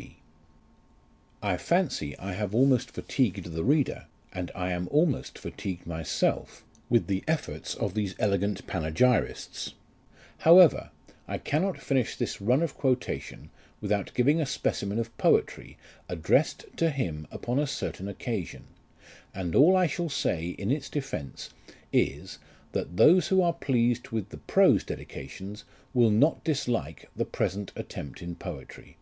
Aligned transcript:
G." 0.00 0.06
I 1.42 1.56
fancy 1.58 2.18
I 2.18 2.32
have 2.32 2.54
almost 2.54 2.90
fatigued 2.90 3.52
the 3.52 3.64
reader, 3.64 4.06
and 4.32 4.50
I 4.54 4.72
am 4.72 4.88
almost 4.90 5.38
fatigued 5.38 5.86
myself, 5.86 6.64
with 6.88 7.06
the 7.06 7.22
efforts 7.28 7.74
of 7.74 7.92
these 7.92 8.14
elegant 8.18 8.66
panegyrists; 8.66 9.74
however, 10.38 10.90
I 11.28 11.36
cannot 11.36 11.80
finish 11.80 12.16
this 12.16 12.40
run 12.40 12.62
of 12.62 12.74
quotation, 12.76 13.50
without 13.82 14.12
giving 14.14 14.40
a 14.40 14.46
specimen 14.46 14.98
of 14.98 15.16
poetry, 15.18 15.76
addressed 16.08 16.64
to 16.76 16.88
him 16.90 17.26
upon 17.30 17.58
a 17.58 17.66
certain 17.66 18.08
occasion; 18.08 18.64
and 19.34 19.54
all 19.54 19.76
I 19.76 19.86
shall 19.86 20.08
say 20.10 20.48
in 20.50 20.70
its 20.70 20.88
defence 20.88 21.50
is, 21.92 22.38
that 22.72 22.96
those 22.96 23.28
who 23.28 23.40
are 23.42 23.52
pleased 23.54 24.08
with 24.08 24.30
the 24.30 24.38
prose 24.38 24.82
dedications 24.84 25.64
will 25.92 26.10
not 26.10 26.42
dislike 26.44 27.10
the 27.16 27.26
present 27.26 27.70
attempt 27.76 28.22
in 28.22 28.34
poetry. 28.34 28.96